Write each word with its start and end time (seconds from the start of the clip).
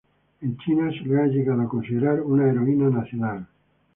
En 0.41 0.57
China 0.57 0.89
se 0.89 1.05
la 1.07 1.21
ha 1.21 1.27
llegado 1.27 1.61
a 1.61 1.69
considerar 1.69 2.21
una 2.21 2.49
heroína 2.49 2.89
nacional. 2.89 3.45